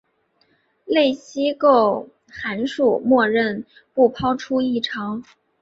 [0.85, 3.63] 类析构函数默认
[3.93, 5.23] 不抛出异常。